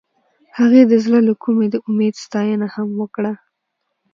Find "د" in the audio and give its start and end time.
0.91-0.93, 1.71-1.75